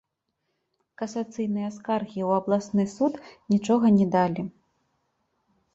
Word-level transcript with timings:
Касацыйныя 1.01 1.69
скаргі 1.77 2.21
ў 2.29 2.41
абласны 2.41 2.83
суд 2.95 3.13
нічога 3.55 3.85
не 4.01 4.07
далі. 4.19 4.43